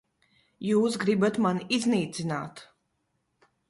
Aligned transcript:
Jūs 0.69 0.97
gribat 1.05 1.39
mani 1.47 1.69
iznīcināt. 1.79 2.69